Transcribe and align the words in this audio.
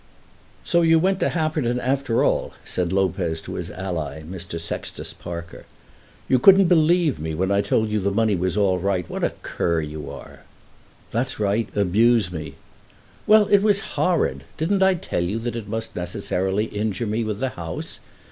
"So 0.63 0.81
you 0.81 0.97
went 0.97 1.19
to 1.19 1.29
Happerton 1.29 1.79
after 1.79 2.23
all," 2.23 2.53
said 2.65 2.91
Lopez 2.91 3.39
to 3.41 3.53
his 3.53 3.69
ally, 3.69 4.23
Mr. 4.23 4.59
Sextus 4.59 5.13
Parker. 5.13 5.67
"You 6.27 6.39
couldn't 6.39 6.65
believe 6.65 7.19
me 7.19 7.35
when 7.35 7.51
I 7.51 7.61
told 7.61 7.89
you 7.91 7.99
the 7.99 8.09
money 8.09 8.35
was 8.35 8.57
all 8.57 8.79
right! 8.79 9.07
What 9.07 9.23
a 9.23 9.29
cur 9.43 9.79
you 9.79 10.09
are!" 10.09 10.39
"That's 11.11 11.39
right; 11.39 11.69
abuse 11.77 12.31
me." 12.31 12.55
"Well, 13.27 13.45
it 13.51 13.61
was 13.61 13.91
horrid. 13.95 14.43
Didn't 14.57 14.81
I 14.81 14.95
tell 14.95 15.21
you 15.21 15.37
that 15.37 15.55
it 15.55 15.67
must 15.69 15.95
necessarily 15.95 16.65
injure 16.65 17.05
me 17.05 17.23
with 17.23 17.39
the 17.39 17.49
house? 17.49 17.99